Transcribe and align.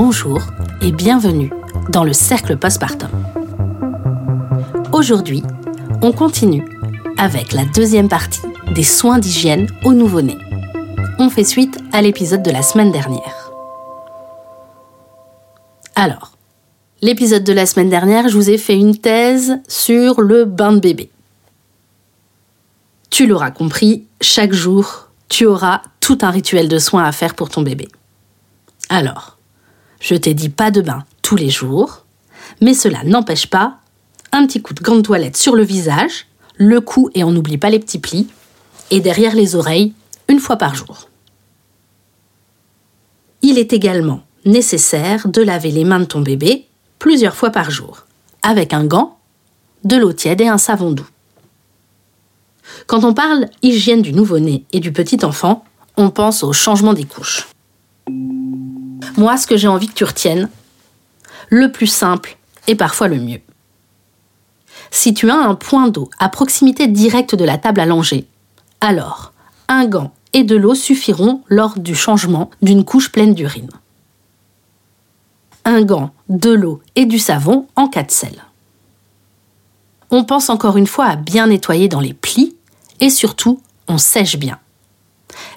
bonjour 0.00 0.40
et 0.80 0.92
bienvenue 0.92 1.50
dans 1.88 2.04
le 2.04 2.12
cercle 2.12 2.56
postpartum. 2.56 3.10
Aujourd'hui, 4.92 5.42
on 6.02 6.12
continue 6.12 6.64
avec 7.16 7.52
la 7.52 7.64
deuxième 7.64 8.08
partie 8.08 8.46
des 8.76 8.84
soins 8.84 9.18
d'hygiène 9.18 9.66
au 9.82 9.94
nouveau-né. 9.94 10.36
On 11.18 11.28
fait 11.30 11.42
suite 11.42 11.80
à 11.92 12.00
l'épisode 12.00 12.44
de 12.44 12.50
la 12.52 12.62
semaine 12.62 12.92
dernière. 12.92 13.50
Alors, 15.96 16.30
l'épisode 17.02 17.42
de 17.42 17.52
la 17.52 17.66
semaine 17.66 17.90
dernière, 17.90 18.28
je 18.28 18.36
vous 18.36 18.50
ai 18.50 18.56
fait 18.56 18.78
une 18.78 18.96
thèse 18.96 19.58
sur 19.66 20.20
le 20.20 20.44
bain 20.44 20.74
de 20.74 20.78
bébé. 20.78 21.10
Tu 23.10 23.26
l'auras 23.26 23.50
compris, 23.50 24.06
chaque 24.20 24.52
jour, 24.52 25.08
tu 25.28 25.44
auras 25.44 25.82
tout 25.98 26.18
un 26.22 26.30
rituel 26.30 26.68
de 26.68 26.78
soins 26.78 27.02
à 27.02 27.10
faire 27.10 27.34
pour 27.34 27.48
ton 27.48 27.62
bébé. 27.62 27.88
Alors, 28.90 29.37
je 30.00 30.14
t'ai 30.14 30.34
dit 30.34 30.48
pas 30.48 30.70
de 30.70 30.80
bain 30.80 31.04
tous 31.22 31.36
les 31.36 31.50
jours, 31.50 32.04
mais 32.60 32.74
cela 32.74 33.02
n'empêche 33.04 33.46
pas 33.46 33.78
un 34.32 34.46
petit 34.46 34.62
coup 34.62 34.74
de 34.74 34.82
gant 34.82 34.96
de 34.96 35.02
toilette 35.02 35.36
sur 35.36 35.54
le 35.54 35.62
visage, 35.62 36.26
le 36.56 36.80
cou 36.80 37.10
et 37.14 37.24
on 37.24 37.30
n'oublie 37.30 37.58
pas 37.58 37.70
les 37.70 37.78
petits 37.78 37.98
plis, 37.98 38.28
et 38.90 39.00
derrière 39.00 39.34
les 39.34 39.54
oreilles 39.54 39.92
une 40.28 40.40
fois 40.40 40.56
par 40.56 40.74
jour. 40.74 41.08
Il 43.42 43.58
est 43.58 43.72
également 43.72 44.22
nécessaire 44.44 45.28
de 45.28 45.42
laver 45.42 45.70
les 45.70 45.84
mains 45.84 46.00
de 46.00 46.04
ton 46.04 46.20
bébé 46.20 46.66
plusieurs 46.98 47.36
fois 47.36 47.50
par 47.50 47.70
jour, 47.70 48.06
avec 48.42 48.72
un 48.72 48.84
gant, 48.84 49.18
de 49.84 49.96
l'eau 49.96 50.12
tiède 50.12 50.40
et 50.40 50.48
un 50.48 50.58
savon 50.58 50.90
doux. 50.90 51.08
Quand 52.86 53.04
on 53.04 53.14
parle 53.14 53.46
hygiène 53.62 54.02
du 54.02 54.12
nouveau-né 54.12 54.64
et 54.72 54.80
du 54.80 54.92
petit 54.92 55.24
enfant, 55.24 55.64
on 55.96 56.10
pense 56.10 56.42
au 56.42 56.52
changement 56.52 56.94
des 56.94 57.04
couches. 57.04 57.48
Moi, 59.16 59.36
ce 59.36 59.46
que 59.46 59.56
j'ai 59.56 59.68
envie 59.68 59.88
que 59.88 59.94
tu 59.94 60.04
retiennes, 60.04 60.48
le 61.48 61.72
plus 61.72 61.86
simple 61.86 62.36
et 62.66 62.74
parfois 62.74 63.08
le 63.08 63.18
mieux. 63.18 63.40
Si 64.90 65.14
tu 65.14 65.30
as 65.30 65.36
un 65.36 65.54
point 65.54 65.88
d'eau 65.88 66.10
à 66.18 66.28
proximité 66.28 66.86
directe 66.86 67.34
de 67.34 67.44
la 67.44 67.58
table 67.58 67.80
à 67.80 67.86
langer, 67.86 68.26
alors 68.80 69.32
un 69.68 69.86
gant 69.86 70.12
et 70.32 70.44
de 70.44 70.56
l'eau 70.56 70.74
suffiront 70.74 71.42
lors 71.48 71.78
du 71.78 71.94
changement 71.94 72.50
d'une 72.62 72.84
couche 72.84 73.10
pleine 73.10 73.34
d'urine. 73.34 73.70
Un 75.64 75.82
gant, 75.82 76.10
de 76.28 76.50
l'eau 76.50 76.80
et 76.96 77.04
du 77.04 77.18
savon 77.18 77.66
en 77.76 77.88
cas 77.88 78.02
de 78.02 78.10
sel. 78.10 78.44
On 80.10 80.24
pense 80.24 80.48
encore 80.48 80.76
une 80.76 80.86
fois 80.86 81.06
à 81.06 81.16
bien 81.16 81.48
nettoyer 81.48 81.88
dans 81.88 82.00
les 82.00 82.14
plis 82.14 82.56
et 83.00 83.10
surtout 83.10 83.60
on 83.88 83.98
sèche 83.98 84.38
bien. 84.38 84.58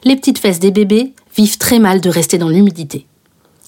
Les 0.03 0.15
petites 0.15 0.39
fesses 0.39 0.59
des 0.59 0.71
bébés 0.71 1.13
vivent 1.35 1.57
très 1.57 1.79
mal 1.79 2.01
de 2.01 2.09
rester 2.09 2.37
dans 2.37 2.49
l'humidité. 2.49 3.07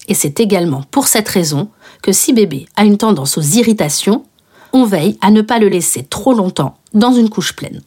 Et 0.06 0.14
c'est 0.14 0.40
également 0.40 0.82
pour 0.90 1.06
cette 1.06 1.28
raison 1.28 1.70
que 2.02 2.12
si 2.12 2.32
bébé 2.32 2.66
a 2.76 2.84
une 2.84 2.98
tendance 2.98 3.38
aux 3.38 3.42
irritations, 3.42 4.24
on 4.72 4.84
veille 4.84 5.18
à 5.20 5.30
ne 5.30 5.40
pas 5.40 5.58
le 5.58 5.68
laisser 5.68 6.02
trop 6.04 6.34
longtemps 6.34 6.76
dans 6.92 7.12
une 7.12 7.30
couche 7.30 7.54
pleine. 7.54 7.80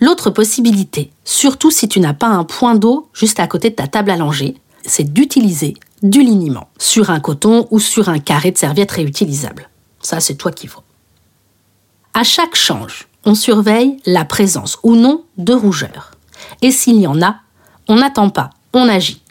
L'autre 0.00 0.30
possibilité, 0.30 1.10
surtout 1.24 1.70
si 1.70 1.88
tu 1.88 2.00
n'as 2.00 2.14
pas 2.14 2.26
un 2.26 2.44
point 2.44 2.74
d'eau 2.74 3.08
juste 3.12 3.40
à 3.40 3.46
côté 3.46 3.70
de 3.70 3.74
ta 3.74 3.86
table 3.86 4.10
à 4.10 4.16
langer, 4.16 4.56
c'est 4.84 5.12
d'utiliser 5.12 5.74
du 6.02 6.20
liniment 6.20 6.68
sur 6.78 7.10
un 7.10 7.20
coton 7.20 7.66
ou 7.70 7.80
sur 7.80 8.08
un 8.08 8.18
carré 8.18 8.50
de 8.50 8.58
serviette 8.58 8.92
réutilisable. 8.92 9.70
Ça, 10.00 10.20
c'est 10.20 10.34
toi 10.34 10.52
qui 10.52 10.66
vois. 10.66 10.84
À 12.12 12.22
chaque 12.22 12.54
change, 12.54 13.08
on 13.24 13.34
surveille 13.34 13.96
la 14.04 14.24
présence 14.24 14.78
ou 14.82 14.94
non 14.94 15.24
de 15.38 15.54
rougeur. 15.54 16.12
Et 16.60 16.70
s'il 16.70 17.00
y 17.00 17.06
en 17.06 17.22
a, 17.22 17.36
on 17.88 17.96
n'attend 17.96 18.28
pas, 18.28 18.50
on 18.74 18.88
agit 18.88 19.22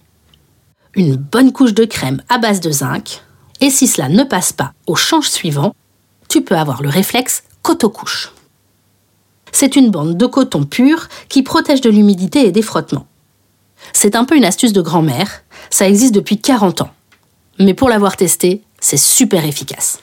une 0.96 1.16
bonne 1.16 1.52
couche 1.52 1.74
de 1.74 1.86
crème 1.86 2.22
à 2.30 2.38
base 2.38 2.60
de 2.60 2.72
zinc, 2.72 3.22
et 3.62 3.70
si 3.70 3.88
cela 3.88 4.10
ne 4.10 4.24
passe 4.24 4.54
pas 4.54 4.74
au 4.88 4.96
change 4.96 5.30
suivant, 5.30 5.76
tu 6.28 6.42
peux 6.42 6.58
avoir 6.58 6.82
le 6.82 6.90
réflexe 6.90 7.44
coton-couche. 7.62 8.32
C'est 9.52 9.76
une 9.76 9.92
bande 9.92 10.18
de 10.18 10.26
coton 10.26 10.66
pur 10.66 11.08
qui 11.30 11.44
protège 11.44 11.82
de 11.82 11.90
l'humidité 11.90 12.46
et 12.46 12.52
des 12.52 12.62
frottements. 12.62 13.08
C'est 13.94 14.16
un 14.16 14.26
peu 14.26 14.36
une 14.36 14.46
astuce 14.46 14.74
de 14.74 14.82
grand-mère, 14.82 15.44
ça 15.70 15.88
existe 15.88 16.16
depuis 16.16 16.40
40 16.40 16.82
ans. 16.82 16.92
Mais 17.60 17.74
pour 17.74 17.90
l'avoir 17.90 18.18
testé, 18.18 18.64
c'est 18.80 18.98
super 18.98 19.46
efficace. 19.46 20.00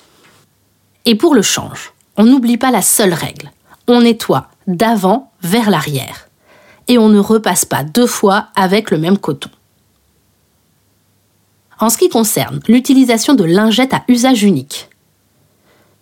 Et 1.04 1.14
pour 1.14 1.34
le 1.34 1.42
change, 1.42 1.92
on 2.16 2.24
n'oublie 2.24 2.58
pas 2.58 2.70
la 2.70 2.82
seule 2.82 3.14
règle. 3.14 3.50
On 3.88 4.02
nettoie 4.02 4.48
d'avant 4.66 5.32
vers 5.42 5.70
l'arrière. 5.70 6.28
Et 6.88 6.98
on 6.98 7.08
ne 7.08 7.18
repasse 7.18 7.64
pas 7.64 7.82
deux 7.82 8.06
fois 8.06 8.48
avec 8.54 8.90
le 8.90 8.98
même 8.98 9.18
coton. 9.18 9.50
En 11.80 11.88
ce 11.88 11.96
qui 11.96 12.10
concerne 12.10 12.60
l'utilisation 12.68 13.32
de 13.32 13.42
lingettes 13.42 13.94
à 13.94 14.04
usage 14.06 14.42
unique, 14.42 14.90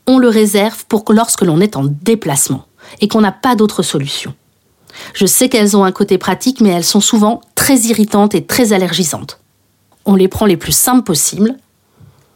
on 0.09 0.19
le 0.19 0.29
réserve 0.29 0.85
pour 0.87 1.05
lorsque 1.13 1.43
l'on 1.43 1.61
est 1.61 1.77
en 1.77 1.85
déplacement 1.85 2.67
et 3.01 3.07
qu'on 3.07 3.21
n'a 3.21 3.31
pas 3.31 3.55
d'autre 3.55 3.83
solution. 3.85 4.35
Je 5.15 5.25
sais 5.25 5.49
qu'elles 5.49 5.77
ont 5.77 5.85
un 5.85 5.93
côté 5.93 6.19
pratique, 6.19 6.61
mais 6.61 6.71
elles 6.71 6.85
sont 6.85 7.01
souvent 7.01 7.41
très 7.55 7.77
irritantes 7.83 8.35
et 8.35 8.45
très 8.45 8.73
allergisantes. 8.73 9.41
On 10.05 10.17
les 10.17 10.27
prend 10.27 10.47
les 10.47 10.57
plus 10.57 10.73
simples 10.73 11.05
possibles 11.05 11.57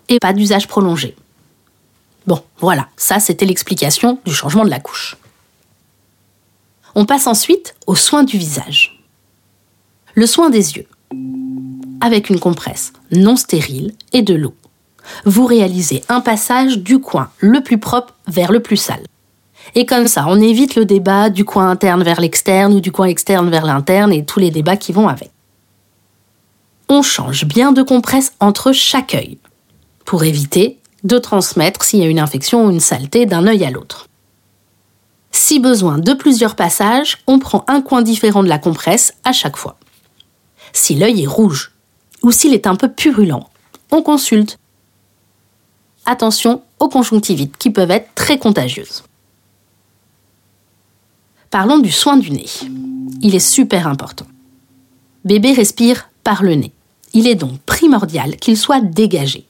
et 0.09 0.21
pas 0.21 0.33
d'usage 0.33 0.69
prolongé. 0.69 1.17
Bon, 2.29 2.41
voilà, 2.59 2.89
ça 2.97 3.19
c'était 3.19 3.47
l'explication 3.47 4.21
du 4.25 4.33
changement 4.33 4.65
de 4.65 4.71
la 4.71 4.79
couche. 4.79 5.17
On 6.95 7.07
passe 7.07 7.27
ensuite 7.27 7.75
au 7.89 7.97
soin 7.97 8.23
du 8.23 8.39
visage. 8.39 9.03
Le 10.15 10.27
soin 10.27 10.51
des 10.51 10.77
yeux 10.77 10.87
avec 12.03 12.29
une 12.29 12.41
compresse 12.41 12.93
non 13.13 13.37
stérile 13.37 13.95
et 14.13 14.21
de 14.21 14.35
l'eau. 14.35 14.55
Vous 15.25 15.47
réalisez 15.47 16.03
un 16.09 16.21
passage 16.21 16.79
du 16.79 16.99
coin 16.99 17.31
le 17.39 17.63
plus 17.63 17.79
propre 17.79 18.15
vers 18.27 18.53
le 18.53 18.61
plus 18.61 18.77
sale. 18.77 19.05
Et 19.75 19.87
comme 19.87 20.09
ça, 20.09 20.27
on 20.29 20.41
évite 20.41 20.75
le 20.75 20.85
débat 20.85 21.31
du 21.31 21.45
coin 21.45 21.71
interne 21.71 22.03
vers 22.03 22.21
l'externe 22.21 22.75
ou 22.75 22.81
du 22.81 22.93
coin 22.93 23.07
externe 23.07 23.49
vers 23.49 23.65
l'interne 23.65 24.13
et 24.13 24.25
tous 24.25 24.41
les 24.41 24.51
débats 24.51 24.77
qui 24.77 24.93
vont 24.93 25.09
avec. 25.09 25.31
On 26.89 27.03
change 27.03 27.47
bien 27.47 27.73
de 27.73 27.83
compresse 27.83 28.33
entre 28.41 28.73
chaque 28.73 29.15
œil 29.15 29.39
pour 30.05 30.25
éviter 30.25 30.79
de 31.05 31.19
transmettre 31.19 31.85
s'il 31.85 32.01
y 32.01 32.05
a 32.05 32.09
une 32.09 32.19
infection 32.19 32.67
ou 32.67 32.71
une 32.71 32.81
saleté 32.81 33.25
d'un 33.25 33.47
œil 33.47 33.65
à 33.65 33.71
l'autre. 33.71 34.09
Si 35.31 35.59
besoin 35.59 35.99
de 35.99 36.13
plusieurs 36.13 36.57
passages, 36.57 37.19
on 37.27 37.39
prend 37.39 37.65
un 37.67 37.81
coin 37.81 38.03
différent 38.03 38.43
de 38.43 38.49
la 38.49 38.59
compresse 38.59 39.15
à 39.25 39.33
chaque 39.33 39.57
fois. 39.57 39.79
Si 40.73 40.95
l'œil 40.95 41.23
est 41.23 41.27
rouge 41.27 41.72
ou 42.23 42.31
s'il 42.31 42.55
est 42.55 42.67
un 42.67 42.77
peu 42.77 42.89
purulent, 42.89 43.49
on 43.91 44.03
consulte. 44.03 44.59
Attention 46.05 46.63
aux 46.79 46.89
conjonctivites 46.89 47.57
qui 47.57 47.71
peuvent 47.71 47.91
être 47.91 48.15
très 48.15 48.39
contagieuses. 48.39 49.05
Parlons 51.51 51.79
du 51.79 51.93
soin 51.93 52.17
du 52.17 52.31
nez. 52.31 52.49
Il 53.21 53.35
est 53.35 53.39
super 53.39 53.87
important. 53.87 54.27
Bébé 55.25 55.53
respire 55.53 56.11
par 56.25 56.43
le 56.43 56.55
nez. 56.55 56.73
Il 57.13 57.27
est 57.27 57.35
donc 57.35 57.59
primordial 57.61 58.37
qu'il 58.37 58.57
soit 58.57 58.81
dégagé. 58.81 59.47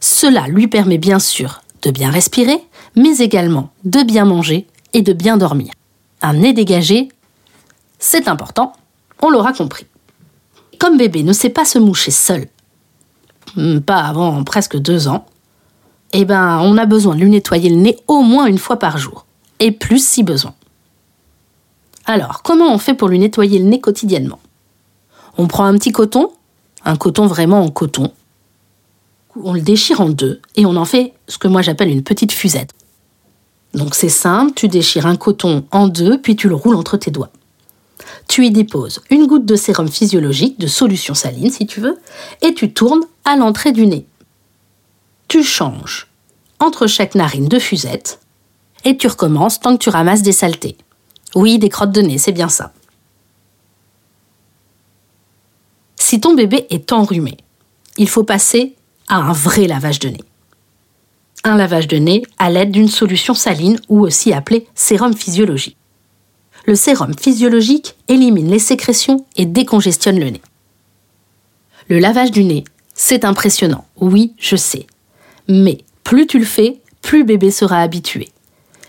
Cela 0.00 0.46
lui 0.46 0.68
permet 0.68 0.98
bien 0.98 1.18
sûr 1.18 1.62
de 1.82 1.90
bien 1.90 2.10
respirer, 2.10 2.58
mais 2.96 3.18
également 3.18 3.70
de 3.84 4.02
bien 4.02 4.24
manger 4.24 4.66
et 4.92 5.02
de 5.02 5.12
bien 5.12 5.36
dormir. 5.36 5.72
Un 6.22 6.34
nez 6.34 6.52
dégagé, 6.52 7.08
c'est 7.98 8.28
important, 8.28 8.72
on 9.20 9.30
l'aura 9.30 9.52
compris. 9.52 9.86
Comme 10.78 10.96
bébé 10.96 11.22
ne 11.22 11.32
sait 11.32 11.50
pas 11.50 11.64
se 11.64 11.78
moucher 11.78 12.10
seul, 12.10 12.46
hmm, 13.56 13.80
pas 13.80 14.00
avant 14.02 14.42
presque 14.44 14.76
deux 14.76 15.08
ans, 15.08 15.26
eh 16.12 16.24
ben, 16.24 16.60
on 16.60 16.76
a 16.78 16.86
besoin 16.86 17.14
de 17.14 17.20
lui 17.20 17.30
nettoyer 17.30 17.70
le 17.70 17.76
nez 17.76 17.98
au 18.06 18.22
moins 18.22 18.46
une 18.46 18.58
fois 18.58 18.78
par 18.78 18.98
jour, 18.98 19.26
et 19.60 19.72
plus 19.72 20.04
si 20.04 20.22
besoin. 20.22 20.54
Alors, 22.06 22.42
comment 22.42 22.72
on 22.72 22.78
fait 22.78 22.94
pour 22.94 23.08
lui 23.08 23.18
nettoyer 23.18 23.58
le 23.58 23.64
nez 23.64 23.80
quotidiennement? 23.80 24.38
On 25.38 25.46
prend 25.46 25.64
un 25.64 25.76
petit 25.76 25.90
coton, 25.90 26.30
un 26.84 26.96
coton 26.96 27.26
vraiment 27.26 27.60
en 27.62 27.70
coton, 27.70 28.12
on 29.42 29.52
le 29.52 29.60
déchire 29.60 30.00
en 30.00 30.08
deux 30.08 30.40
et 30.56 30.66
on 30.66 30.76
en 30.76 30.84
fait 30.84 31.14
ce 31.28 31.38
que 31.38 31.48
moi 31.48 31.62
j'appelle 31.62 31.90
une 31.90 32.02
petite 32.02 32.32
fusette. 32.32 32.70
Donc 33.72 33.94
c'est 33.94 34.08
simple, 34.08 34.52
tu 34.54 34.68
déchires 34.68 35.06
un 35.06 35.16
coton 35.16 35.64
en 35.72 35.88
deux, 35.88 36.20
puis 36.20 36.36
tu 36.36 36.48
le 36.48 36.54
roules 36.54 36.76
entre 36.76 36.96
tes 36.96 37.10
doigts 37.10 37.30
tu 38.28 38.46
y 38.46 38.50
déposes 38.50 39.00
une 39.10 39.26
goutte 39.26 39.46
de 39.46 39.56
sérum 39.56 39.88
physiologique, 39.88 40.58
de 40.58 40.66
solution 40.66 41.14
saline 41.14 41.50
si 41.50 41.66
tu 41.66 41.80
veux, 41.80 41.98
et 42.42 42.54
tu 42.54 42.72
tournes 42.72 43.04
à 43.24 43.36
l'entrée 43.36 43.72
du 43.72 43.86
nez. 43.86 44.06
Tu 45.28 45.42
changes 45.42 46.08
entre 46.60 46.86
chaque 46.86 47.14
narine 47.14 47.48
de 47.48 47.58
fusette, 47.58 48.20
et 48.84 48.96
tu 48.96 49.06
recommences 49.06 49.60
tant 49.60 49.76
que 49.76 49.82
tu 49.82 49.90
ramasses 49.90 50.22
des 50.22 50.32
saletés. 50.32 50.76
Oui, 51.34 51.58
des 51.58 51.68
crottes 51.68 51.92
de 51.92 52.00
nez, 52.00 52.18
c'est 52.18 52.32
bien 52.32 52.48
ça. 52.48 52.72
Si 55.96 56.20
ton 56.20 56.34
bébé 56.34 56.66
est 56.70 56.92
enrhumé, 56.92 57.36
il 57.96 58.08
faut 58.08 58.24
passer 58.24 58.76
à 59.08 59.16
un 59.16 59.32
vrai 59.32 59.66
lavage 59.66 59.98
de 59.98 60.10
nez. 60.10 60.24
Un 61.44 61.56
lavage 61.56 61.88
de 61.88 61.96
nez 61.96 62.22
à 62.38 62.50
l'aide 62.50 62.70
d'une 62.70 62.88
solution 62.88 63.34
saline 63.34 63.80
ou 63.88 64.00
aussi 64.00 64.32
appelée 64.32 64.66
sérum 64.74 65.14
physiologique 65.14 65.76
le 66.66 66.74
sérum 66.74 67.12
physiologique 67.18 67.96
élimine 68.08 68.50
les 68.50 68.58
sécrétions 68.58 69.24
et 69.36 69.46
décongestionne 69.46 70.18
le 70.18 70.30
nez. 70.30 70.42
Le 71.88 71.98
lavage 71.98 72.30
du 72.30 72.44
nez 72.44 72.64
C'est 72.94 73.24
impressionnant, 73.24 73.84
oui, 74.00 74.34
je 74.38 74.56
sais. 74.56 74.86
Mais 75.48 75.78
plus 76.04 76.26
tu 76.26 76.38
le 76.38 76.44
fais, 76.44 76.80
plus 77.02 77.24
bébé 77.24 77.50
sera 77.50 77.80
habitué. 77.80 78.30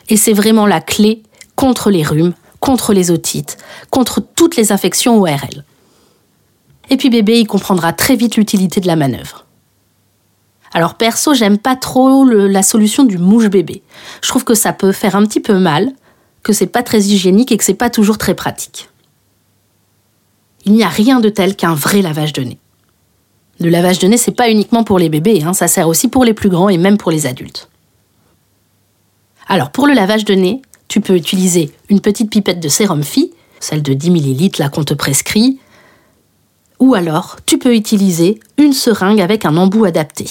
Et 0.10 0.18
c'est 0.18 0.34
vraiment 0.34 0.68
la 0.68 0.80
clé 0.80 1.24
contre 1.56 1.90
les 1.90 2.04
rhumes, 2.04 2.34
contre 2.60 2.94
les 2.94 3.12
otites, 3.12 3.58
contre 3.90 4.22
toutes 4.22 4.56
les 4.56 4.72
infections 4.72 5.20
ORL. 5.20 5.66
Et 6.90 6.98
puis 6.98 7.10
bébé, 7.10 7.40
il 7.40 7.48
comprendra 7.48 7.94
très 7.94 8.16
vite 8.16 8.38
l'utilité 8.38 8.80
de 8.80 8.88
la 8.88 8.96
manœuvre. 8.96 9.46
Alors 10.72 10.96
perso, 10.96 11.34
j'aime 11.34 11.58
pas 11.58 11.76
trop 11.76 12.26
la 12.26 12.62
solution 12.62 13.06
du 13.06 13.18
mouche 13.18 13.48
bébé. 13.48 13.82
Je 14.22 14.30
trouve 14.30 14.44
que 14.44 14.54
ça 14.54 14.74
peut 14.74 14.92
faire 14.92 15.16
un 15.16 15.26
petit 15.26 15.40
peu 15.40 15.58
mal, 15.58 15.92
que 16.46 16.54
c'est 16.54 16.68
pas 16.68 16.84
très 16.84 17.02
hygiénique 17.02 17.52
et 17.52 17.58
que 17.58 17.64
c'est 17.64 17.74
pas 17.74 17.90
toujours 17.90 18.20
très 18.20 18.36
pratique. 18.36 18.88
Il 20.64 20.74
n'y 20.74 20.84
a 20.84 20.90
rien 20.90 21.20
de 21.20 21.30
tel 21.30 21.56
qu'un 21.56 21.74
vrai 21.74 22.04
lavage 22.04 22.34
de 22.34 22.44
nez. 22.44 22.60
Le 23.60 23.70
lavage 23.70 23.98
de 23.98 24.08
nez, 24.08 24.18
c'est 24.18 24.30
pas 24.30 24.52
uniquement 24.52 24.84
pour 24.84 25.00
les 25.00 25.10
bébés, 25.10 25.42
hein, 25.44 25.54
ça 25.54 25.68
sert 25.68 25.88
aussi 25.88 26.08
pour 26.08 26.24
les 26.24 26.36
plus 26.36 26.50
grands 26.50 26.70
et 26.70 26.78
même 26.78 27.00
pour 27.00 27.10
les 27.10 27.26
adultes. 27.26 27.68
Alors 29.48 29.72
pour 29.72 29.88
le 29.88 29.96
lavage 29.96 30.24
de 30.24 30.36
nez, 30.36 30.62
tu 30.88 31.02
peux 31.02 31.16
utiliser 31.16 31.72
une 31.90 32.00
petite 32.00 32.30
pipette 32.30 32.60
de 32.60 32.70
sérum 32.70 33.02
Phi, 33.02 33.34
celle 33.60 33.82
de 33.82 33.96
10 33.96 34.12
ml 34.12 34.60
là 34.60 34.70
qu'on 34.70 34.84
te 34.84 34.94
prescrit, 34.94 35.58
ou 36.80 36.94
alors 36.94 37.38
tu 37.48 37.58
peux 37.58 37.74
utiliser 37.74 38.40
une 38.60 38.74
seringue 38.74 39.22
avec 39.22 39.46
un 39.46 39.58
embout 39.58 39.86
adapté. 39.86 40.30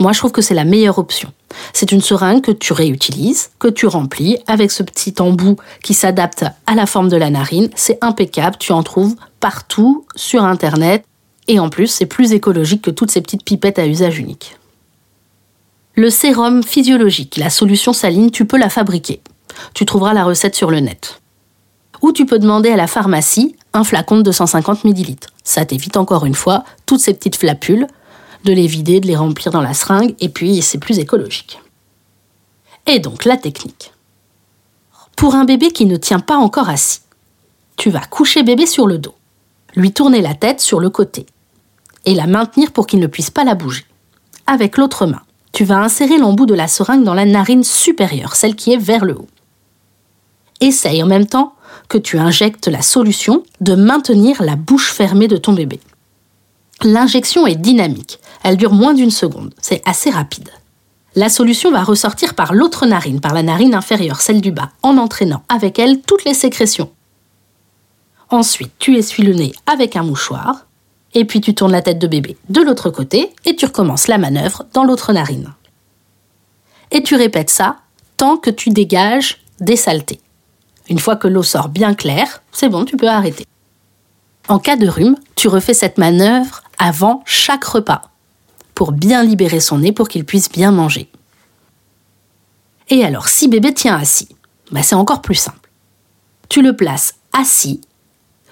Moi 0.00 0.12
je 0.12 0.18
trouve 0.18 0.32
que 0.32 0.42
c'est 0.42 0.54
la 0.54 0.64
meilleure 0.64 0.98
option. 0.98 1.30
C'est 1.74 1.92
une 1.92 2.00
seringue 2.00 2.40
que 2.40 2.52
tu 2.52 2.72
réutilises, 2.72 3.50
que 3.58 3.68
tu 3.68 3.86
remplis 3.86 4.38
avec 4.46 4.70
ce 4.70 4.82
petit 4.82 5.14
embout 5.20 5.56
qui 5.84 5.92
s'adapte 5.92 6.44
à 6.66 6.74
la 6.74 6.86
forme 6.86 7.10
de 7.10 7.18
la 7.18 7.28
narine. 7.28 7.68
C'est 7.76 8.02
impeccable, 8.02 8.56
tu 8.58 8.72
en 8.72 8.82
trouves 8.82 9.14
partout 9.40 10.06
sur 10.16 10.42
internet 10.42 11.04
et 11.48 11.60
en 11.60 11.68
plus 11.68 11.86
c'est 11.86 12.06
plus 12.06 12.32
écologique 12.32 12.82
que 12.82 12.90
toutes 12.90 13.10
ces 13.10 13.20
petites 13.20 13.44
pipettes 13.44 13.78
à 13.78 13.86
usage 13.86 14.18
unique. 14.18 14.56
Le 15.96 16.08
sérum 16.08 16.62
physiologique, 16.62 17.36
la 17.36 17.50
solution 17.50 17.92
saline, 17.92 18.30
tu 18.30 18.46
peux 18.46 18.56
la 18.56 18.70
fabriquer. 18.70 19.20
Tu 19.74 19.84
trouveras 19.84 20.14
la 20.14 20.24
recette 20.24 20.54
sur 20.54 20.70
le 20.70 20.80
net. 20.80 21.20
Ou 22.00 22.12
tu 22.12 22.24
peux 22.24 22.38
demander 22.38 22.70
à 22.70 22.76
la 22.76 22.86
pharmacie 22.86 23.54
un 23.74 23.84
flacon 23.84 24.16
de 24.16 24.22
250 24.22 24.84
ml. 24.84 25.16
Ça 25.44 25.66
t'évite 25.66 25.98
encore 25.98 26.24
une 26.24 26.34
fois 26.34 26.64
toutes 26.86 27.00
ces 27.00 27.12
petites 27.12 27.36
flapules, 27.36 27.86
de 28.44 28.52
les 28.52 28.66
vider, 28.66 29.00
de 29.00 29.06
les 29.06 29.16
remplir 29.16 29.52
dans 29.52 29.60
la 29.60 29.74
seringue, 29.74 30.14
et 30.20 30.28
puis 30.28 30.62
c'est 30.62 30.78
plus 30.78 30.98
écologique. 30.98 31.60
Et 32.86 32.98
donc 32.98 33.24
la 33.24 33.36
technique. 33.36 33.92
Pour 35.16 35.34
un 35.34 35.44
bébé 35.44 35.70
qui 35.70 35.86
ne 35.86 35.96
tient 35.96 36.20
pas 36.20 36.36
encore 36.36 36.68
assis, 36.68 37.00
tu 37.76 37.90
vas 37.90 38.00
coucher 38.00 38.42
bébé 38.42 38.66
sur 38.66 38.86
le 38.86 38.98
dos, 38.98 39.14
lui 39.74 39.92
tourner 39.92 40.22
la 40.22 40.34
tête 40.34 40.60
sur 40.60 40.80
le 40.80 40.90
côté, 40.90 41.26
et 42.04 42.14
la 42.14 42.26
maintenir 42.26 42.72
pour 42.72 42.86
qu'il 42.86 43.00
ne 43.00 43.06
puisse 43.06 43.30
pas 43.30 43.44
la 43.44 43.54
bouger. 43.54 43.84
Avec 44.46 44.76
l'autre 44.76 45.06
main, 45.06 45.22
tu 45.52 45.64
vas 45.64 45.78
insérer 45.78 46.18
l'embout 46.18 46.46
de 46.46 46.54
la 46.54 46.68
seringue 46.68 47.04
dans 47.04 47.14
la 47.14 47.24
narine 47.24 47.64
supérieure, 47.64 48.36
celle 48.36 48.56
qui 48.56 48.72
est 48.72 48.78
vers 48.78 49.04
le 49.04 49.14
haut. 49.14 49.28
Essaye 50.60 51.02
en 51.02 51.06
même 51.06 51.26
temps 51.26 51.54
que 51.88 51.98
tu 51.98 52.18
injectes 52.18 52.68
la 52.68 52.82
solution 52.82 53.42
de 53.60 53.74
maintenir 53.74 54.42
la 54.42 54.56
bouche 54.56 54.92
fermée 54.92 55.28
de 55.28 55.36
ton 55.36 55.52
bébé. 55.52 55.80
L'injection 56.82 57.46
est 57.46 57.56
dynamique, 57.56 58.18
elle 58.42 58.56
dure 58.56 58.72
moins 58.72 58.94
d'une 58.94 59.10
seconde, 59.10 59.52
c'est 59.60 59.82
assez 59.84 60.10
rapide. 60.10 60.48
La 61.14 61.28
solution 61.28 61.70
va 61.70 61.82
ressortir 61.82 62.34
par 62.34 62.54
l'autre 62.54 62.86
narine, 62.86 63.20
par 63.20 63.34
la 63.34 63.42
narine 63.42 63.74
inférieure, 63.74 64.20
celle 64.20 64.40
du 64.40 64.52
bas, 64.52 64.70
en 64.82 64.96
entraînant 64.96 65.42
avec 65.48 65.78
elle 65.78 66.00
toutes 66.00 66.24
les 66.24 66.34
sécrétions. 66.34 66.90
Ensuite, 68.30 68.72
tu 68.78 68.96
essuies 68.96 69.24
le 69.24 69.34
nez 69.34 69.52
avec 69.66 69.96
un 69.96 70.04
mouchoir, 70.04 70.66
et 71.12 71.24
puis 71.24 71.40
tu 71.40 71.54
tournes 71.54 71.72
la 71.72 71.82
tête 71.82 71.98
de 71.98 72.06
bébé 72.06 72.36
de 72.48 72.62
l'autre 72.62 72.90
côté 72.90 73.34
et 73.44 73.56
tu 73.56 73.66
recommences 73.66 74.08
la 74.08 74.18
manœuvre 74.18 74.64
dans 74.72 74.84
l'autre 74.84 75.12
narine. 75.12 75.52
Et 76.92 77.02
tu 77.02 77.14
répètes 77.16 77.50
ça 77.50 77.78
tant 78.16 78.36
que 78.36 78.50
tu 78.50 78.70
dégages 78.70 79.38
des 79.60 79.76
saletés. 79.76 80.20
Une 80.88 80.98
fois 80.98 81.16
que 81.16 81.28
l'eau 81.28 81.42
sort 81.42 81.68
bien 81.68 81.94
claire, 81.94 82.42
c'est 82.52 82.68
bon, 82.68 82.84
tu 82.84 82.96
peux 82.96 83.08
arrêter. 83.08 83.46
En 84.48 84.58
cas 84.58 84.76
de 84.76 84.88
rhume, 84.88 85.16
tu 85.36 85.48
refais 85.48 85.74
cette 85.74 85.98
manœuvre 85.98 86.62
avant 86.80 87.22
chaque 87.26 87.64
repas 87.64 88.02
pour 88.74 88.90
bien 88.90 89.22
libérer 89.22 89.60
son 89.60 89.78
nez 89.78 89.92
pour 89.92 90.08
qu'il 90.08 90.24
puisse 90.24 90.50
bien 90.50 90.72
manger. 90.72 91.10
Et 92.88 93.04
alors, 93.04 93.28
si 93.28 93.46
bébé 93.46 93.74
tient 93.74 93.94
assis, 93.94 94.28
bah, 94.72 94.82
c'est 94.82 94.94
encore 94.94 95.20
plus 95.20 95.34
simple. 95.34 95.70
Tu 96.48 96.62
le 96.62 96.74
places 96.74 97.16
assis, 97.32 97.82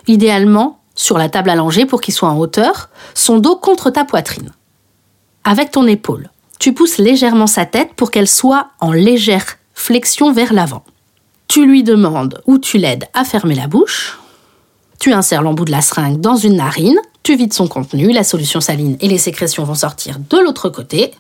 idéalement 0.07 0.81
sur 0.95 1.17
la 1.17 1.29
table 1.29 1.51
allongée 1.51 1.87
pour 1.87 2.01
qu'il 2.01 2.13
soit 2.13 2.29
en 2.29 2.39
hauteur, 2.39 2.91
son 3.15 3.39
dos 3.39 3.57
contre 3.57 3.91
ta 3.91 4.05
poitrine. 4.05 4.53
Avec 5.45 5.71
ton 5.71 5.87
épaule, 5.87 6.31
tu 6.59 6.75
pousses 6.75 6.99
légèrement 6.99 7.47
sa 7.47 7.65
tête 7.65 7.95
pour 7.95 8.11
qu'elle 8.11 8.29
soit 8.29 8.69
en 8.81 8.93
légère 8.93 9.57
flexion 9.75 10.33
vers 10.33 10.53
l'avant. 10.53 10.85
Tu 11.47 11.65
lui 11.65 11.83
demandes 11.83 12.43
ou 12.47 12.59
tu 12.59 12.77
l'aides 12.77 13.07
à 13.15 13.25
fermer 13.25 13.55
la 13.55 13.69
bouche. 13.69 14.19
Tu 14.99 15.13
insères 15.13 15.43
l'embout 15.43 15.65
de 15.65 15.71
la 15.71 15.81
seringue 15.81 16.21
dans 16.21 16.37
une 16.37 16.57
narine, 16.57 16.99
tu 17.23 17.37
vides 17.37 17.53
son 17.53 17.69
contenu, 17.69 18.13
la 18.13 18.25
solution 18.25 18.61
saline 18.61 18.97
et 19.01 19.09
les 19.09 19.19
sécrétions 19.19 19.65
vont 19.65 19.75
sortir 19.75 20.19
de 20.19 20.39
l'autre 20.39 20.69
côté. 20.69 21.13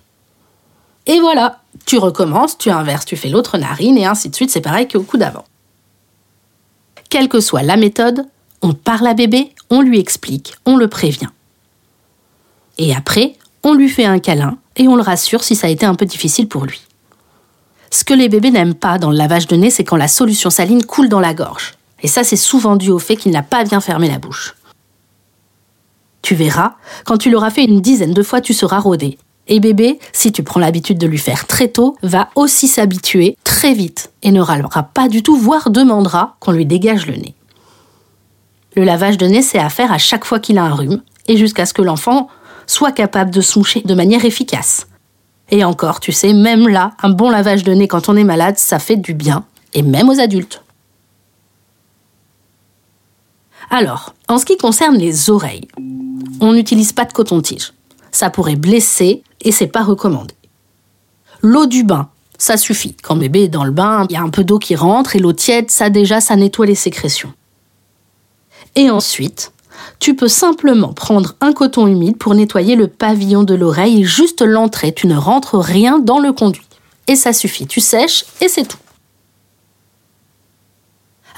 Et 1.06 1.20
voilà, 1.20 1.60
tu 1.86 1.98
recommences, 1.98 2.58
tu 2.58 2.70
inverses, 2.70 3.04
tu 3.04 3.16
fais 3.16 3.28
l'autre 3.28 3.56
narine 3.56 3.96
et 3.96 4.06
ainsi 4.06 4.28
de 4.28 4.34
suite, 4.34 4.50
c'est 4.50 4.60
pareil 4.60 4.88
qu'au 4.88 5.02
coup 5.02 5.16
d'avant. 5.16 5.44
Quelle 7.08 7.28
que 7.28 7.40
soit 7.40 7.62
la 7.62 7.76
méthode, 7.76 8.26
on 8.62 8.74
parle 8.74 9.06
à 9.06 9.14
bébé, 9.14 9.54
on 9.70 9.80
lui 9.80 9.98
explique, 9.98 10.54
on 10.66 10.76
le 10.76 10.88
prévient. 10.88 11.28
Et 12.76 12.94
après, 12.94 13.34
on 13.62 13.74
lui 13.74 13.88
fait 13.88 14.04
un 14.04 14.18
câlin 14.18 14.58
et 14.76 14.88
on 14.88 14.96
le 14.96 15.02
rassure 15.02 15.44
si 15.44 15.54
ça 15.54 15.68
a 15.68 15.70
été 15.70 15.86
un 15.86 15.94
peu 15.94 16.04
difficile 16.04 16.48
pour 16.48 16.64
lui. 16.64 16.80
Ce 17.90 18.04
que 18.04 18.14
les 18.14 18.28
bébés 18.28 18.50
n'aiment 18.50 18.74
pas 18.74 18.98
dans 18.98 19.10
le 19.10 19.16
lavage 19.16 19.46
de 19.46 19.56
nez, 19.56 19.70
c'est 19.70 19.84
quand 19.84 19.96
la 19.96 20.08
solution 20.08 20.50
saline 20.50 20.84
coule 20.84 21.08
dans 21.08 21.20
la 21.20 21.32
gorge. 21.32 21.77
Et 22.02 22.08
ça, 22.08 22.24
c'est 22.24 22.36
souvent 22.36 22.76
dû 22.76 22.90
au 22.90 22.98
fait 22.98 23.16
qu'il 23.16 23.32
n'a 23.32 23.42
pas 23.42 23.64
bien 23.64 23.80
fermé 23.80 24.08
la 24.08 24.18
bouche. 24.18 24.54
Tu 26.22 26.34
verras, 26.34 26.74
quand 27.04 27.18
tu 27.18 27.30
l'auras 27.30 27.50
fait 27.50 27.64
une 27.64 27.80
dizaine 27.80 28.12
de 28.12 28.22
fois, 28.22 28.40
tu 28.40 28.52
seras 28.52 28.80
rodé. 28.80 29.18
Et 29.46 29.60
bébé, 29.60 29.98
si 30.12 30.30
tu 30.30 30.42
prends 30.42 30.60
l'habitude 30.60 30.98
de 30.98 31.06
lui 31.06 31.18
faire 31.18 31.46
très 31.46 31.68
tôt, 31.68 31.96
va 32.02 32.28
aussi 32.34 32.68
s'habituer 32.68 33.36
très 33.44 33.72
vite 33.72 34.12
et 34.22 34.30
ne 34.30 34.40
râlera 34.40 34.82
pas 34.82 35.08
du 35.08 35.22
tout, 35.22 35.36
voire 35.36 35.70
demandera 35.70 36.36
qu'on 36.38 36.52
lui 36.52 36.66
dégage 36.66 37.06
le 37.06 37.14
nez. 37.14 37.34
Le 38.76 38.84
lavage 38.84 39.16
de 39.16 39.26
nez, 39.26 39.42
c'est 39.42 39.58
à 39.58 39.70
faire 39.70 39.90
à 39.90 39.98
chaque 39.98 40.26
fois 40.26 40.38
qu'il 40.38 40.58
a 40.58 40.64
un 40.64 40.74
rhume, 40.74 41.02
et 41.26 41.36
jusqu'à 41.36 41.66
ce 41.66 41.72
que 41.72 41.82
l'enfant 41.82 42.28
soit 42.66 42.92
capable 42.92 43.30
de 43.30 43.40
se 43.40 43.58
moucher 43.58 43.80
de 43.80 43.94
manière 43.94 44.24
efficace. 44.24 44.86
Et 45.50 45.64
encore, 45.64 46.00
tu 46.00 46.12
sais, 46.12 46.34
même 46.34 46.68
là, 46.68 46.92
un 47.02 47.08
bon 47.08 47.30
lavage 47.30 47.64
de 47.64 47.72
nez 47.72 47.88
quand 47.88 48.10
on 48.10 48.16
est 48.16 48.24
malade, 48.24 48.58
ça 48.58 48.78
fait 48.78 48.96
du 48.96 49.14
bien, 49.14 49.44
et 49.72 49.82
même 49.82 50.10
aux 50.10 50.20
adultes. 50.20 50.62
Alors, 53.70 54.14
en 54.28 54.38
ce 54.38 54.46
qui 54.46 54.56
concerne 54.56 54.96
les 54.96 55.28
oreilles, 55.30 55.68
on 56.40 56.52
n'utilise 56.52 56.92
pas 56.92 57.04
de 57.04 57.12
coton-tige. 57.12 57.72
Ça 58.10 58.30
pourrait 58.30 58.56
blesser 58.56 59.22
et 59.42 59.52
c'est 59.52 59.66
pas 59.66 59.84
recommandé. 59.84 60.34
L'eau 61.42 61.66
du 61.66 61.84
bain, 61.84 62.08
ça 62.38 62.56
suffit. 62.56 62.96
Quand 63.02 63.16
bébé 63.16 63.44
est 63.44 63.48
dans 63.48 63.64
le 63.64 63.70
bain, 63.70 64.06
il 64.08 64.14
y 64.14 64.16
a 64.16 64.22
un 64.22 64.30
peu 64.30 64.42
d'eau 64.42 64.58
qui 64.58 64.74
rentre 64.74 65.16
et 65.16 65.18
l'eau 65.18 65.32
tiède, 65.32 65.70
ça 65.70 65.90
déjà, 65.90 66.20
ça 66.20 66.36
nettoie 66.36 66.66
les 66.66 66.74
sécrétions. 66.74 67.32
Et 68.74 68.90
ensuite, 68.90 69.52
tu 69.98 70.16
peux 70.16 70.28
simplement 70.28 70.92
prendre 70.92 71.34
un 71.40 71.52
coton 71.52 71.86
humide 71.86 72.16
pour 72.16 72.34
nettoyer 72.34 72.74
le 72.74 72.88
pavillon 72.88 73.42
de 73.42 73.54
l'oreille, 73.54 74.04
juste 74.04 74.42
l'entrée. 74.42 74.92
Tu 74.94 75.06
ne 75.06 75.16
rentres 75.16 75.58
rien 75.58 75.98
dans 75.98 76.18
le 76.18 76.32
conduit. 76.32 76.66
Et 77.06 77.16
ça 77.16 77.32
suffit. 77.32 77.66
Tu 77.66 77.80
sèches 77.80 78.24
et 78.40 78.48
c'est 78.48 78.66
tout. 78.66 78.78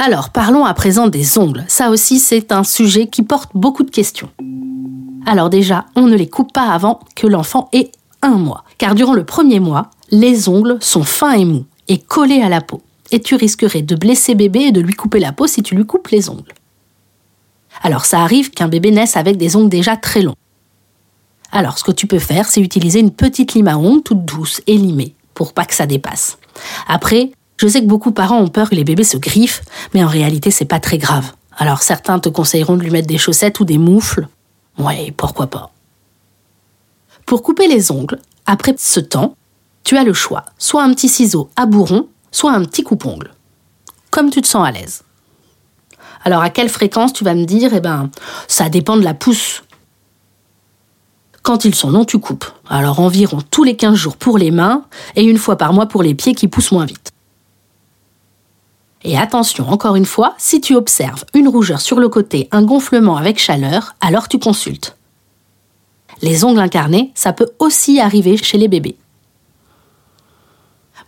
Alors, 0.03 0.31
parlons 0.31 0.65
à 0.65 0.73
présent 0.73 1.09
des 1.09 1.37
ongles. 1.37 1.67
Ça 1.69 1.91
aussi, 1.91 2.21
c'est 2.21 2.53
un 2.53 2.65
sujet 2.65 3.07
qui 3.07 3.23
porte 3.23 3.51
beaucoup 3.53 3.83
de 3.83 3.91
questions. 3.91 4.31
Alors 5.27 5.51
déjà, 5.51 5.85
on 5.95 6.07
ne 6.07 6.17
les 6.17 6.27
coupe 6.27 6.55
pas 6.55 6.73
avant 6.73 7.01
que 7.15 7.27
l'enfant 7.27 7.69
ait 7.75 7.93
un 8.23 8.37
mois. 8.39 8.65
Car 8.79 8.95
durant 8.95 9.13
le 9.13 9.25
premier 9.25 9.61
mois, 9.61 9.91
les 10.11 10.49
ongles 10.49 10.79
sont 10.81 11.03
fins 11.03 11.33
et 11.33 11.45
mous 11.45 11.67
et 11.89 11.99
collés 11.99 12.41
à 12.41 12.49
la 12.49 12.63
peau. 12.63 12.81
Et 13.11 13.21
tu 13.21 13.35
risquerais 13.35 13.83
de 13.83 13.95
blesser 13.95 14.35
bébé 14.35 14.61
et 14.61 14.73
de 14.73 14.81
lui 14.81 14.95
couper 14.95 15.21
la 15.21 15.33
peau 15.33 15.47
si 15.47 15.63
tu 15.63 15.75
lui 15.75 15.85
coupes 15.85 16.09
les 16.09 16.31
ongles. 16.31 16.55
Alors 17.83 18.07
ça 18.07 18.23
arrive 18.23 18.53
qu'un 18.53 18.69
bébé 18.69 18.93
naisse 18.93 19.19
avec 19.19 19.37
des 19.37 19.55
ongles 19.55 19.69
déjà 19.69 19.99
très 19.99 20.23
longs. 20.23 20.37
Alors 21.53 21.77
ce 21.77 21.85
que 21.85 21.93
tu 21.93 22.07
peux 22.07 22.19
faire, 22.19 22.49
c'est 22.49 22.63
utiliser 22.63 23.01
une 23.01 23.11
petite 23.11 23.53
lime 23.53 23.69
à 23.69 23.77
ongles 23.77 24.03
toute 24.03 24.25
douce 24.25 24.63
et 24.67 24.79
limée 24.79 25.15
pour 25.35 25.53
pas 25.53 25.67
que 25.67 25.75
ça 25.75 25.85
dépasse. 25.85 26.39
Après, 26.89 27.33
je 27.61 27.69
sais 27.69 27.83
que 27.83 27.87
beaucoup 27.87 28.09
de 28.09 28.15
parents 28.15 28.41
ont 28.41 28.49
peur 28.49 28.71
que 28.71 28.75
les 28.75 28.85
bébés 28.85 29.05
se 29.05 29.19
griffent, 29.19 29.61
mais 29.93 30.03
en 30.03 30.09
réalité 30.09 30.51
c'est 30.51 30.65
pas 30.65 30.81
très 30.81 30.97
grave. 30.97 31.33
Alors 31.59 31.83
certains 31.83 32.19
te 32.19 32.31
conseilleront 32.31 32.79
de 32.79 32.83
lui 32.83 32.91
mettre 32.91 33.07
des 33.07 33.19
chaussettes 33.19 33.61
ou 33.61 33.67
des 33.67 33.77
moufles. 33.77 34.29
Ouais, 34.79 35.13
pourquoi 35.15 35.47
pas. 35.47 35.71
Pour 37.27 37.43
couper 37.43 37.69
les 37.69 37.91
ongles, 37.91 38.19
après 38.47 38.75
ce 38.79 38.99
temps, 38.99 39.37
tu 39.85 39.99
as 39.99 40.05
le 40.05 40.15
choix, 40.15 40.47
soit 40.57 40.83
un 40.83 40.95
petit 40.95 41.11
ciseau 41.11 41.51
à 41.55 41.67
bourron, 41.67 42.09
soit 42.31 42.53
un 42.53 42.65
petit 42.65 42.83
coupe-ongle. 42.83 43.35
Comme 44.11 44.31
tu 44.31 44.41
te 44.41 44.49
sens 44.49 44.67
à 44.67 44.71
l'aise. 44.71 45.03
Alors 46.25 46.41
à 46.41 46.49
quelle 46.49 46.71
fréquence 46.71 47.13
tu 47.13 47.25
vas 47.25 47.35
me 47.35 47.45
dire 47.45 47.75
Eh 47.75 47.81
ben, 47.81 48.09
ça 48.49 48.71
dépend 48.71 48.97
de 48.97 49.05
la 49.05 49.13
pousse. 49.13 49.65
Quand 51.43 51.67
ils 51.67 51.75
sont 51.75 51.91
longs, 51.91 52.07
tu 52.07 52.19
coupes. 52.19 52.47
Alors 52.71 53.01
environ 53.01 53.41
tous 53.51 53.65
les 53.65 53.77
15 53.77 53.97
jours 53.97 54.17
pour 54.17 54.39
les 54.39 54.51
mains 54.51 54.87
et 55.15 55.25
une 55.25 55.37
fois 55.37 55.57
par 55.57 55.75
mois 55.75 55.87
pour 55.87 56.03
les 56.03 56.15
pieds 56.15 56.35
qui 56.35 56.49
poussent 56.49 56.73
moins 56.73 56.87
vite. 56.87 57.10
Et 59.03 59.17
attention, 59.17 59.69
encore 59.69 59.97
une 59.97 60.05
fois, 60.05 60.35
si 60.37 60.61
tu 60.61 60.75
observes 60.75 61.25
une 61.35 61.49
rougeur 61.49 61.81
sur 61.81 62.01
le 62.01 62.09
côté, 62.09 62.49
un 62.53 62.63
gonflement 62.63 63.17
avec 63.17 63.39
chaleur, 63.39 63.95
alors 64.01 64.29
tu 64.29 64.39
consultes. 64.39 64.97
Les 66.23 66.45
ongles 66.45 66.61
incarnés, 66.61 67.13
ça 67.15 67.33
peut 67.33 67.51
aussi 67.59 67.99
arriver 67.99 68.37
chez 68.37 68.59
les 68.59 68.69
bébés. 68.69 68.97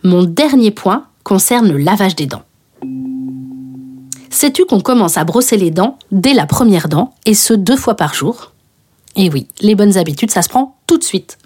Mon 0.01 0.23
dernier 0.23 0.71
point 0.71 1.05
concerne 1.23 1.71
le 1.71 1.77
lavage 1.77 2.15
des 2.15 2.25
dents. 2.25 2.43
Sais-tu 4.31 4.65
qu'on 4.65 4.81
commence 4.81 5.17
à 5.17 5.23
brosser 5.23 5.57
les 5.57 5.69
dents 5.69 5.99
dès 6.11 6.33
la 6.33 6.47
première 6.47 6.89
dent, 6.89 7.13
et 7.25 7.35
ce 7.35 7.53
deux 7.53 7.77
fois 7.77 7.95
par 7.95 8.15
jour? 8.15 8.51
Et 9.15 9.29
oui, 9.29 9.47
les 9.61 9.75
bonnes 9.75 9.97
habitudes, 9.97 10.31
ça 10.31 10.41
se 10.41 10.49
prend 10.49 10.75
tout 10.87 10.97
de 10.97 11.03
suite. 11.03 11.37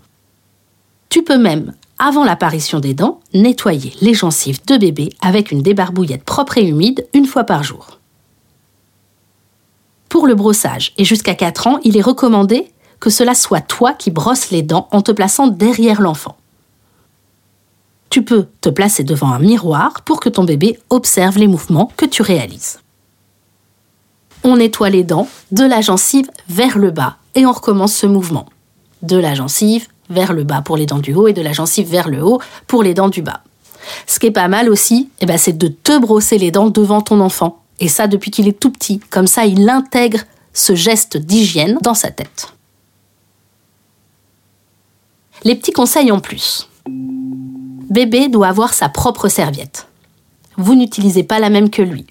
Tu 1.09 1.21
peux 1.21 1.37
même, 1.37 1.73
avant 1.97 2.23
l'apparition 2.23 2.79
des 2.79 2.93
dents, 2.93 3.19
nettoyer 3.33 3.93
les 4.01 4.13
gencives 4.13 4.63
de 4.65 4.77
bébé 4.77 5.09
avec 5.21 5.51
une 5.51 5.61
débarbouillette 5.61 6.23
propre 6.23 6.57
et 6.57 6.65
humide 6.65 7.07
une 7.13 7.25
fois 7.25 7.43
par 7.43 7.63
jour. 7.63 7.99
Pour 10.09 10.27
le 10.27 10.35
brossage 10.35 10.93
et 10.97 11.05
jusqu'à 11.05 11.35
4 11.35 11.67
ans, 11.67 11.79
il 11.83 11.97
est 11.97 12.01
recommandé 12.01 12.71
que 12.99 13.09
cela 13.09 13.35
soit 13.35 13.61
toi 13.61 13.93
qui 13.93 14.11
brosses 14.11 14.51
les 14.51 14.63
dents 14.63 14.87
en 14.91 15.01
te 15.01 15.11
plaçant 15.11 15.47
derrière 15.47 16.01
l'enfant. 16.01 16.37
Tu 18.09 18.23
peux 18.23 18.47
te 18.61 18.69
placer 18.69 19.03
devant 19.03 19.31
un 19.31 19.39
miroir 19.39 20.01
pour 20.01 20.19
que 20.19 20.29
ton 20.29 20.43
bébé 20.43 20.79
observe 20.89 21.37
les 21.37 21.47
mouvements 21.47 21.91
que 21.97 22.05
tu 22.05 22.21
réalises. 22.21 22.79
On 24.43 24.57
nettoie 24.57 24.89
les 24.89 25.03
dents 25.03 25.27
de 25.51 25.65
la 25.65 25.81
gencive 25.81 26.29
vers 26.47 26.77
le 26.77 26.91
bas 26.91 27.17
et 27.35 27.45
on 27.45 27.51
recommence 27.51 27.93
ce 27.93 28.07
mouvement. 28.07 28.45
De 29.01 29.17
la 29.17 29.35
gencive 29.35 29.87
vers 30.09 30.33
le 30.33 30.43
bas 30.43 30.61
pour 30.61 30.77
les 30.77 30.85
dents 30.85 30.99
du 30.99 31.13
haut 31.13 31.27
et 31.27 31.33
de 31.33 31.41
la 31.41 31.53
gencive 31.53 31.89
vers 31.89 32.09
le 32.09 32.23
haut 32.23 32.39
pour 32.67 32.83
les 32.83 32.93
dents 32.93 33.09
du 33.09 33.21
bas. 33.21 33.41
Ce 34.05 34.19
qui 34.19 34.27
est 34.27 34.31
pas 34.31 34.47
mal 34.47 34.69
aussi, 34.69 35.09
eh 35.19 35.25
ben, 35.25 35.37
c'est 35.37 35.57
de 35.57 35.67
te 35.67 35.97
brosser 35.99 36.37
les 36.37 36.51
dents 36.51 36.69
devant 36.69 37.01
ton 37.01 37.19
enfant. 37.19 37.61
Et 37.79 37.87
ça 37.87 38.07
depuis 38.07 38.31
qu'il 38.31 38.47
est 38.47 38.59
tout 38.59 38.71
petit. 38.71 38.99
Comme 39.09 39.27
ça, 39.27 39.45
il 39.45 39.69
intègre 39.69 40.19
ce 40.53 40.75
geste 40.75 41.17
d'hygiène 41.17 41.77
dans 41.81 41.93
sa 41.93 42.09
tête. 42.09 42.53
Les 45.43 45.55
petits 45.55 45.71
conseils 45.71 46.11
en 46.11 46.19
plus. 46.19 46.67
Bébé 46.87 48.27
doit 48.27 48.47
avoir 48.47 48.73
sa 48.73 48.89
propre 48.89 49.29
serviette. 49.29 49.87
Vous 50.57 50.75
n'utilisez 50.75 51.23
pas 51.23 51.39
la 51.39 51.49
même 51.49 51.69
que 51.69 51.83
lui. 51.83 52.05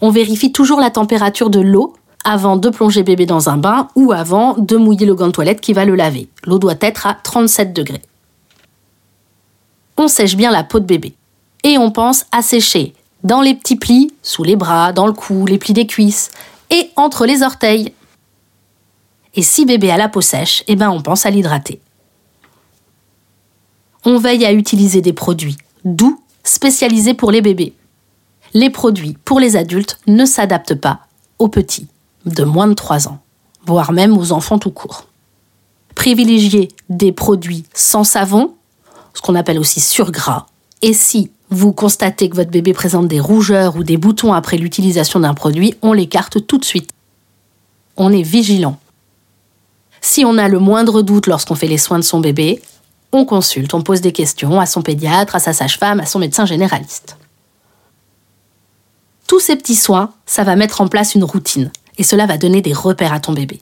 On 0.00 0.10
vérifie 0.10 0.52
toujours 0.52 0.80
la 0.80 0.90
température 0.90 1.50
de 1.50 1.60
l'eau 1.60 1.94
avant 2.24 2.56
de 2.56 2.68
plonger 2.68 3.02
bébé 3.02 3.26
dans 3.26 3.48
un 3.48 3.56
bain 3.56 3.88
ou 3.94 4.12
avant 4.12 4.54
de 4.58 4.76
mouiller 4.76 5.06
le 5.06 5.14
gant 5.14 5.28
de 5.28 5.32
toilette 5.32 5.60
qui 5.60 5.72
va 5.72 5.84
le 5.84 5.94
laver. 5.94 6.28
L'eau 6.44 6.58
doit 6.58 6.74
être 6.80 7.06
à 7.06 7.14
37 7.14 7.72
degrés. 7.72 8.02
On 9.96 10.08
sèche 10.08 10.36
bien 10.36 10.50
la 10.50 10.64
peau 10.64 10.80
de 10.80 10.84
bébé. 10.84 11.14
Et 11.62 11.78
on 11.78 11.90
pense 11.90 12.26
à 12.32 12.42
sécher 12.42 12.94
dans 13.22 13.40
les 13.40 13.54
petits 13.54 13.76
plis, 13.76 14.12
sous 14.22 14.44
les 14.44 14.56
bras, 14.56 14.92
dans 14.92 15.06
le 15.06 15.12
cou, 15.12 15.46
les 15.46 15.58
plis 15.58 15.72
des 15.72 15.86
cuisses 15.86 16.30
et 16.70 16.90
entre 16.96 17.26
les 17.26 17.42
orteils. 17.42 17.92
Et 19.34 19.42
si 19.42 19.64
bébé 19.64 19.90
a 19.90 19.96
la 19.96 20.08
peau 20.08 20.20
sèche, 20.20 20.64
eh 20.68 20.76
ben 20.76 20.90
on 20.90 21.02
pense 21.02 21.26
à 21.26 21.30
l'hydrater. 21.30 21.80
On 24.04 24.18
veille 24.18 24.46
à 24.46 24.52
utiliser 24.52 25.00
des 25.00 25.12
produits 25.12 25.56
doux, 25.84 26.22
spécialisés 26.44 27.14
pour 27.14 27.32
les 27.32 27.42
bébés. 27.42 27.74
Les 28.54 28.70
produits 28.70 29.16
pour 29.24 29.40
les 29.40 29.56
adultes 29.56 29.98
ne 30.06 30.24
s'adaptent 30.24 30.76
pas 30.76 31.00
aux 31.38 31.48
petits 31.48 31.88
de 32.26 32.44
moins 32.44 32.68
de 32.68 32.74
3 32.74 33.08
ans, 33.08 33.20
voire 33.64 33.92
même 33.92 34.16
aux 34.16 34.32
enfants 34.32 34.58
tout 34.58 34.70
court. 34.70 35.06
Privilégiez 35.94 36.68
des 36.90 37.12
produits 37.12 37.64
sans 37.72 38.04
savon, 38.04 38.54
ce 39.14 39.22
qu'on 39.22 39.34
appelle 39.34 39.58
aussi 39.58 39.80
surgras, 39.80 40.46
et 40.82 40.92
si 40.92 41.30
vous 41.50 41.72
constatez 41.72 42.28
que 42.28 42.36
votre 42.36 42.50
bébé 42.50 42.72
présente 42.72 43.08
des 43.08 43.20
rougeurs 43.20 43.76
ou 43.76 43.84
des 43.84 43.96
boutons 43.96 44.32
après 44.32 44.56
l'utilisation 44.56 45.20
d'un 45.20 45.34
produit, 45.34 45.74
on 45.80 45.92
l'écarte 45.92 46.46
tout 46.46 46.58
de 46.58 46.64
suite. 46.64 46.90
On 47.96 48.12
est 48.12 48.22
vigilant. 48.22 48.78
Si 50.00 50.24
on 50.24 50.38
a 50.38 50.48
le 50.48 50.58
moindre 50.58 51.02
doute 51.02 51.28
lorsqu'on 51.28 51.54
fait 51.54 51.68
les 51.68 51.78
soins 51.78 51.98
de 51.98 52.04
son 52.04 52.20
bébé, 52.20 52.60
on 53.12 53.24
consulte, 53.24 53.74
on 53.74 53.82
pose 53.82 54.00
des 54.00 54.12
questions 54.12 54.60
à 54.60 54.66
son 54.66 54.82
pédiatre, 54.82 55.36
à 55.36 55.38
sa 55.38 55.52
sage-femme, 55.52 56.00
à 56.00 56.06
son 56.06 56.18
médecin 56.18 56.44
généraliste. 56.44 57.16
Tous 59.26 59.40
ces 59.40 59.56
petits 59.56 59.76
soins, 59.76 60.12
ça 60.26 60.44
va 60.44 60.56
mettre 60.56 60.80
en 60.80 60.88
place 60.88 61.14
une 61.14 61.24
routine 61.24 61.70
et 61.98 62.02
cela 62.02 62.26
va 62.26 62.38
donner 62.38 62.62
des 62.62 62.72
repères 62.72 63.12
à 63.12 63.20
ton 63.20 63.32
bébé. 63.32 63.60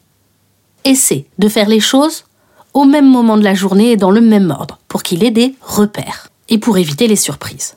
Essaie 0.85 1.27
de 1.39 1.49
faire 1.49 1.69
les 1.69 1.81
choses 1.81 2.25
au 2.73 2.85
même 2.85 3.09
moment 3.09 3.37
de 3.37 3.45
la 3.45 3.55
journée 3.55 3.93
et 3.93 3.97
dans 3.97 4.11
le 4.11 4.21
même 4.21 4.51
ordre 4.51 4.79
pour 4.89 5.03
qu'il 5.03 5.25
ait 5.25 5.31
des 5.31 5.55
repères 5.63 6.29
et 6.49 6.59
pour 6.59 6.77
éviter 6.77 7.07
les 7.07 7.17
surprises. 7.17 7.77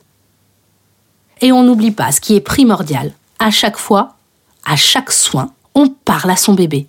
Et 1.40 1.52
on 1.52 1.62
n'oublie 1.62 1.92
pas 1.92 2.12
ce 2.12 2.20
qui 2.20 2.34
est 2.34 2.40
primordial. 2.40 3.12
À 3.38 3.50
chaque 3.50 3.78
fois, 3.78 4.16
à 4.64 4.76
chaque 4.76 5.12
soin, 5.12 5.52
on 5.74 5.88
parle 5.88 6.30
à 6.30 6.36
son 6.36 6.54
bébé. 6.54 6.88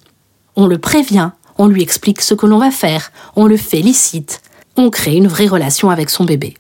On 0.56 0.66
le 0.66 0.80
prévient, 0.80 1.32
on 1.58 1.68
lui 1.68 1.84
explique 1.84 2.22
ce 2.22 2.34
que 2.34 2.48
l'on 2.48 2.58
va 2.58 2.72
faire, 2.72 3.12
on 3.36 3.46
le 3.46 3.58
félicite, 3.58 4.42
on 4.76 4.90
crée 4.90 5.16
une 5.16 5.28
vraie 5.28 5.48
relation 5.48 5.90
avec 5.90 6.10
son 6.10 6.26
bébé. 6.26 6.56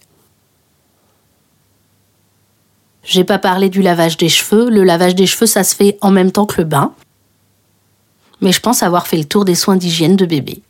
J'ai 3.03 3.23
pas 3.23 3.39
parlé 3.39 3.69
du 3.69 3.81
lavage 3.81 4.17
des 4.17 4.29
cheveux. 4.29 4.69
Le 4.69 4.83
lavage 4.83 5.15
des 5.15 5.25
cheveux, 5.25 5.45
ça 5.45 5.63
se 5.63 5.75
fait 5.75 5.97
en 6.01 6.11
même 6.11 6.31
temps 6.31 6.45
que 6.45 6.61
le 6.61 6.65
bain. 6.65 6.93
Mais 8.41 8.51
je 8.51 8.59
pense 8.59 8.83
avoir 8.83 9.07
fait 9.07 9.17
le 9.17 9.25
tour 9.25 9.45
des 9.45 9.55
soins 9.55 9.77
d'hygiène 9.77 10.15
de 10.15 10.25
bébé. 10.25 10.61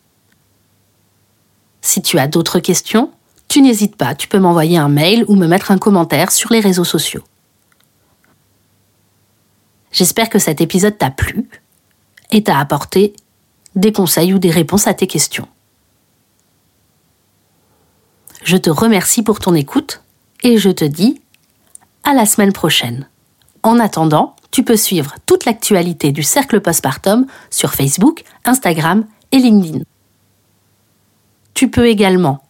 Si 1.81 2.01
tu 2.01 2.17
as 2.19 2.27
d'autres 2.27 2.59
questions, 2.59 3.11
tu 3.47 3.61
n'hésites 3.61 3.95
pas, 3.95 4.15
tu 4.15 4.27
peux 4.27 4.39
m'envoyer 4.39 4.77
un 4.77 4.89
mail 4.89 5.25
ou 5.27 5.35
me 5.35 5.47
mettre 5.47 5.71
un 5.71 5.77
commentaire 5.77 6.31
sur 6.31 6.51
les 6.51 6.59
réseaux 6.59 6.83
sociaux. 6.83 7.23
J'espère 9.91 10.29
que 10.29 10.39
cet 10.39 10.61
épisode 10.61 10.97
t'a 10.97 11.09
plu 11.09 11.49
et 12.31 12.43
t'a 12.43 12.59
apporté 12.59 13.13
des 13.75 13.91
conseils 13.91 14.33
ou 14.33 14.39
des 14.39 14.51
réponses 14.51 14.87
à 14.87 14.93
tes 14.93 15.07
questions. 15.07 15.47
Je 18.43 18.57
te 18.57 18.69
remercie 18.69 19.23
pour 19.23 19.39
ton 19.39 19.55
écoute 19.55 20.03
et 20.43 20.57
je 20.57 20.69
te 20.69 20.85
dis 20.85 21.21
à 22.03 22.13
la 22.13 22.25
semaine 22.25 22.53
prochaine. 22.53 23.07
En 23.63 23.79
attendant, 23.79 24.35
tu 24.51 24.63
peux 24.63 24.77
suivre 24.77 25.15
toute 25.25 25.45
l'actualité 25.45 26.11
du 26.11 26.23
cercle 26.23 26.61
postpartum 26.61 27.25
sur 27.49 27.73
Facebook, 27.73 28.23
Instagram 28.45 29.05
et 29.31 29.37
LinkedIn. 29.37 29.83
Tu 31.53 31.69
peux 31.69 31.87
également, 31.87 32.41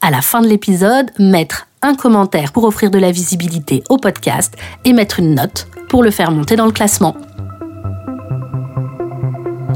à 0.00 0.10
la 0.10 0.22
fin 0.22 0.40
de 0.40 0.48
l'épisode, 0.48 1.10
mettre 1.18 1.66
un 1.82 1.94
commentaire 1.94 2.52
pour 2.52 2.64
offrir 2.64 2.90
de 2.90 2.98
la 2.98 3.12
visibilité 3.12 3.82
au 3.88 3.96
podcast 3.96 4.54
et 4.84 4.92
mettre 4.92 5.20
une 5.20 5.34
note 5.34 5.68
pour 5.88 6.02
le 6.02 6.10
faire 6.10 6.30
monter 6.30 6.56
dans 6.56 6.66
le 6.66 6.72
classement. 6.72 7.16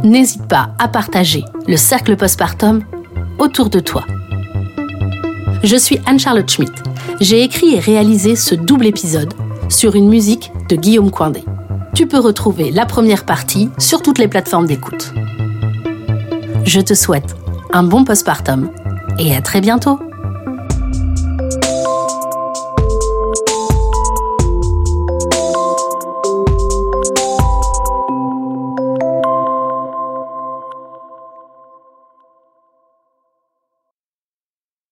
N'hésite 0.03 0.49
pas 0.49 0.71
à 0.79 0.89
partager 0.89 1.45
le 1.69 1.77
cercle 1.77 2.17
postpartum 2.17 2.85
autour 3.39 3.71
de 3.71 3.79
toi. 3.79 4.05
Je 5.63 5.77
suis 5.77 6.01
Anne-Charlotte 6.07 6.51
Schmidt 6.51 6.73
j'ai 7.21 7.43
écrit 7.43 7.75
et 7.75 7.81
réalisé 7.81 8.37
ce 8.37 8.55
double 8.55 8.87
épisode 8.87 9.35
sur 9.69 9.95
une 9.95 10.09
musique 10.09 10.53
de 10.69 10.77
Guillaume 10.77 11.11
Coindé. 11.11 11.45
Tu 11.95 12.07
peux 12.07 12.19
retrouver 12.19 12.71
la 12.71 12.87
première 12.87 13.25
partie 13.25 13.71
sur 13.79 14.03
toutes 14.03 14.19
les 14.19 14.29
plateformes 14.29 14.67
d'écoute. 14.67 15.13
Je 16.65 16.81
te 16.81 16.95
souhaite 16.95 17.37
un 17.73 17.83
bon 17.83 18.05
postpartum 18.05 18.71
et 19.19 19.35
à 19.35 19.41
très 19.41 19.61
bientôt 19.61 19.99